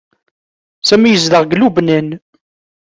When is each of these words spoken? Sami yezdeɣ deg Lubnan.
Sami 0.87 1.09
yezdeɣ 1.09 1.43
deg 1.43 1.57
Lubnan. 1.59 2.09